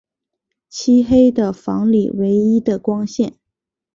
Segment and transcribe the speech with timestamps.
[0.67, 3.35] 漆黑的房里唯一的光线